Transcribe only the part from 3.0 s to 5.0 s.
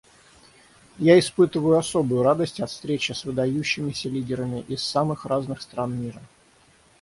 с выдающимися лидерами из